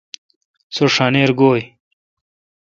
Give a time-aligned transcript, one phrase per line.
[0.75, 1.65] سو ݭانیر گویں۔